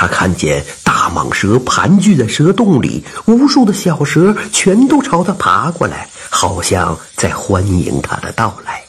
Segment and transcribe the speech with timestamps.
[0.00, 8.82] 他看见大蟒蛇盘踞在蛇洞里，无数的小蛇全都朝他爬过来，好像在欢迎他的到来。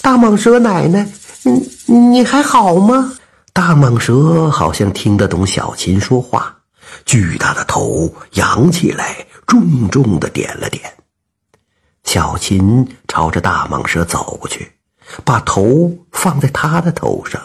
[0.00, 1.06] 大蟒蛇奶奶，
[1.42, 3.12] 你你还好吗？
[3.52, 6.56] 大蟒蛇好像听得懂小琴说话，
[7.04, 10.82] 巨大的头扬起来，重重的点了点。
[12.04, 14.72] 小琴朝着大蟒蛇走过去，
[15.26, 17.38] 把头放在他的头上。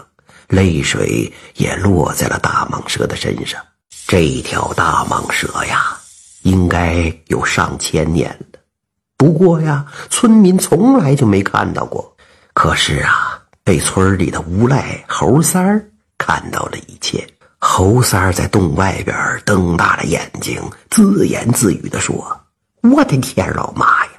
[0.49, 3.61] 泪水也落在了大蟒蛇的身上。
[4.07, 5.97] 这条大蟒蛇呀，
[6.41, 8.59] 应该有上千年了。
[9.15, 12.15] 不过呀，村民从来就没看到过。
[12.53, 17.25] 可是啊，被村里的无赖猴三儿看到了一切。
[17.59, 22.15] 猴三儿在洞外边瞪大了眼睛，自言自语地说
[22.81, 24.11] ：“我的天，老妈呀，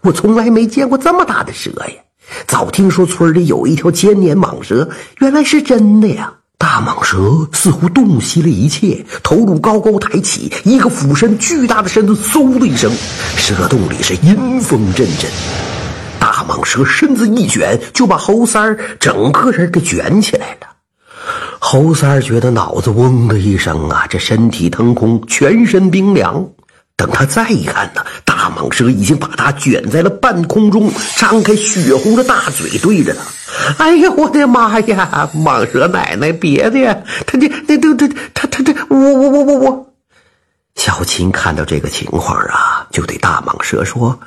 [0.00, 2.02] 我从来没见过这么大的蛇呀！”
[2.46, 4.88] 早听说村里有一条千年蟒蛇，
[5.18, 6.32] 原来是真的呀！
[6.56, 12.90] 大蟒蛇似乎洞悉了一切，头颅高高抬起，一个俯身，巨大的身子嗖的一声，
[13.36, 15.30] 蛇洞里是阴风阵阵。
[16.18, 20.68] 大蟒蛇身子一卷，就把猴三儿整个人给卷起来了。
[21.58, 26.48] 猴三儿觉得脑子嗡的一声啊，这身体腾空，全身冰凉。
[26.96, 33.20] 等他再一看呢，大蟒蛇已经把他卷在了半空中，张开血红的大嘴对着他。
[33.78, 35.30] 哎呀，我的妈呀！
[35.34, 39.86] 蟒蛇奶奶，别的呀，他这、那、这、这、他、他这，我、我、我、我、我。
[40.76, 44.18] 小琴看到这个情况啊，就对大蟒蛇说：“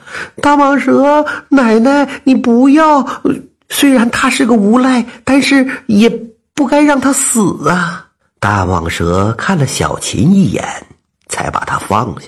[0.41, 3.05] 大蟒蛇奶奶，你不要。
[3.69, 6.09] 虽然他是个无赖，但是也
[6.53, 8.07] 不该让他死啊。”
[8.39, 10.63] 大蟒蛇看了小琴一眼，
[11.27, 12.27] 才把他放下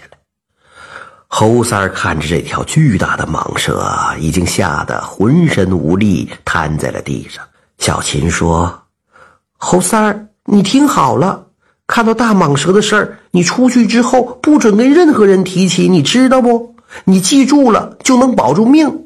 [1.32, 3.88] 猴三儿看着这条巨大的蟒蛇，
[4.20, 7.46] 已经吓得浑身无力，瘫在了地上。
[7.78, 8.82] 小琴说
[9.56, 11.46] ：“猴三儿，你听好了，
[11.86, 16.76] 看到大蟒蛇的事儿，你出去之后不准跟任何人提起，你知道不？
[17.04, 19.06] 你记住了，就能保住命。”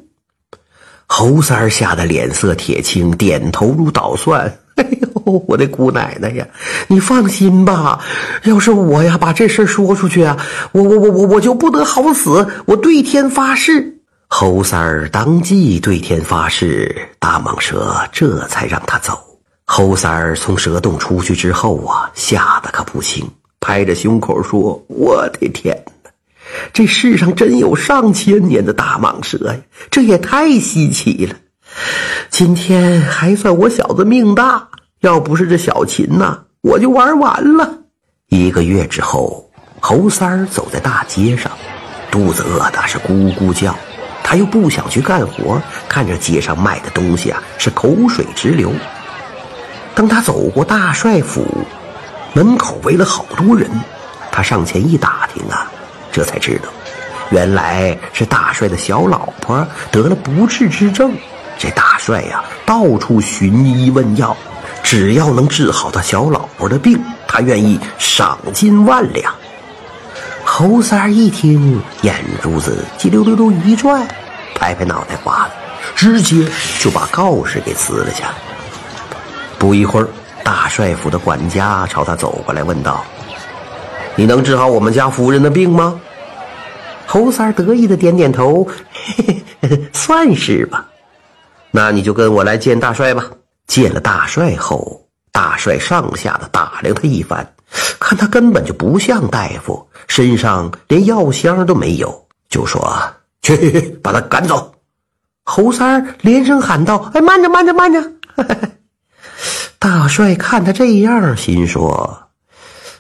[1.06, 4.60] 猴三儿吓得脸色铁青，点头如捣蒜。
[4.78, 5.13] 哎呦，
[5.48, 6.48] 我的姑奶奶呀！
[6.88, 8.00] 你放心吧，
[8.44, 10.38] 要是我呀把这事说出去啊，
[10.72, 12.46] 我我我我我就不得好死！
[12.66, 13.98] 我对天发誓。
[14.28, 19.20] 猴三儿当即对天发誓，大蟒蛇这才让他走。
[19.66, 23.26] 猴三儿从蛇洞出去之后啊，吓得可不轻，
[23.60, 26.12] 拍着胸口说：“我的天哪，
[26.74, 29.56] 这世上真有上千年的大蟒蛇呀！
[29.90, 31.36] 这也太稀奇了。”
[32.30, 34.68] 今天还算我小子命大，
[35.04, 37.70] 要不是这小琴呐，我就玩完了。
[38.30, 39.46] 一个月之后，
[39.82, 41.52] 猴三儿走在大街上，
[42.10, 43.76] 肚子饿的是咕咕叫，
[44.24, 48.72] 他又不想去干活，看着街上卖的东西啊，是口水直流。
[49.94, 51.46] 当他走过大帅府，
[52.32, 53.70] 门口围了好多人，
[54.32, 55.70] 他上前一打听啊，
[56.14, 56.70] 这才知道，
[57.30, 61.14] 原来是大帅的小老婆得了不治之症。
[61.60, 64.36] 这大帅呀，到处寻医问药，
[64.84, 69.34] 只要能治好他小老婆的病，他愿意赏金万两。
[70.44, 74.06] 猴三儿一听，眼珠子叽溜溜溜一转，
[74.54, 75.54] 拍拍脑袋瓜子，
[75.96, 76.46] 直接
[76.80, 78.36] 就把告示给撕了下来。
[79.58, 80.08] 不一会儿，
[80.44, 83.04] 大帅府的管家朝他走过来，问道
[84.16, 86.00] ：“你能治好我们家夫人的病吗？”
[87.08, 88.68] 猴三儿得意的点点头，
[89.18, 90.86] 嘿嘿，算是吧。
[91.72, 93.24] 那你就跟我来见大帅吧。
[93.68, 95.02] 见了大帅后，
[95.32, 97.56] 大帅上下的打量他一番，
[98.00, 102.82] 看他根本就不像大夫，身上连药箱都没有，就说
[103.42, 104.74] ：“去，把他赶走。”
[105.46, 108.12] 猴三儿连声喊道：“哎，慢着，慢着，慢着！”
[109.80, 112.30] 大帅看他这样，心说：“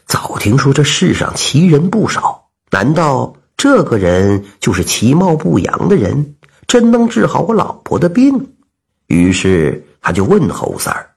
[0.05, 6.35] 早听说这世上奇人不少，难道这个人就是其貌不扬的人，
[6.67, 8.49] 真能治好我老婆的病？”
[9.07, 11.09] 于是他就问候三儿：“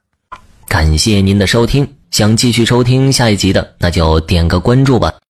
[0.69, 5.13] 感谢您的收听，想继续收听下一集的，那就点个关注吧。”